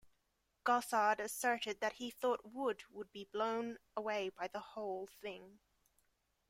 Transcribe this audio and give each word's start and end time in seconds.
Gossard 0.63 1.19
asserted 1.19 1.79
that 1.79 1.93
he 1.93 2.09
thought 2.09 2.43
Wood 2.43 2.81
would 2.89 3.11
be 3.11 3.25
blown 3.31 3.77
away 3.95 4.29
by 4.29 4.47
the 4.47 4.59
whole 4.59 5.05
thing. 5.21 5.59